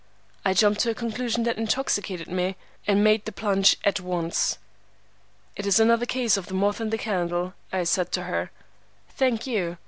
I 0.43 0.55
jumped 0.55 0.79
to 0.81 0.89
a 0.89 0.95
conclusion 0.95 1.43
that 1.43 1.59
intoxicated 1.59 2.27
me, 2.27 2.55
and 2.87 3.03
made 3.03 3.25
the 3.25 3.31
plunge 3.31 3.77
at 3.83 3.99
once. 3.99 4.57
"'It 5.55 5.67
is 5.67 5.79
another 5.79 6.07
case 6.07 6.37
of 6.37 6.47
the 6.47 6.55
moth 6.55 6.79
and 6.79 6.89
the 6.89 6.97
candle,' 6.97 7.53
I 7.71 7.83
said 7.83 8.11
to 8.13 8.23
her. 8.23 8.49
"'Thank 9.19 9.45
you. 9.45 9.77